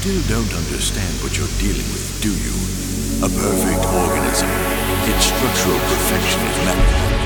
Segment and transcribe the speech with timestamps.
[0.00, 2.54] still don't understand what you're dealing with, do you?
[3.26, 4.48] A perfect organism.
[5.10, 7.17] Its structural perfection is magnificent.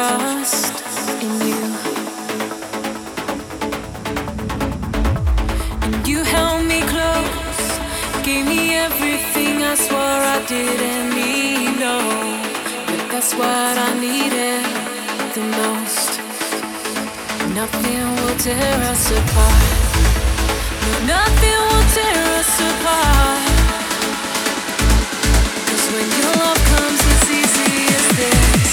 [0.00, 0.76] trust
[1.24, 1.62] in you.
[5.84, 7.62] And you held me close,
[8.24, 11.78] gave me everything I swore I didn't need.
[11.84, 11.98] No,
[12.88, 14.64] but that's what I needed
[15.36, 16.10] the most.
[17.60, 19.68] Nothing will tear us apart.
[20.84, 23.48] No, nothing will tear us apart.
[25.92, 28.69] When your love comes, it's easy as this.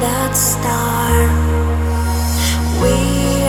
[0.00, 1.10] that star.
[2.82, 3.39] We